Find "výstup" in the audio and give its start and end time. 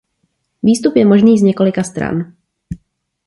0.63-0.95